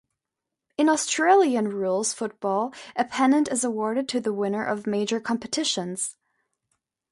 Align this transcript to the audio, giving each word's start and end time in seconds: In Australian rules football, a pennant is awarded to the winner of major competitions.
In 0.79 0.89
Australian 0.89 1.67
rules 1.67 2.11
football, 2.11 2.73
a 2.95 3.05
pennant 3.05 3.49
is 3.49 3.63
awarded 3.63 4.09
to 4.09 4.19
the 4.19 4.33
winner 4.33 4.65
of 4.65 4.87
major 4.87 5.19
competitions. 5.19 6.17